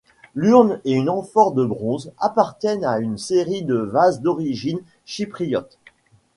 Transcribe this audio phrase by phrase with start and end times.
[0.33, 5.77] L'urne et une amphore de bronze appartiennent à une série de vases d'origine chypriote.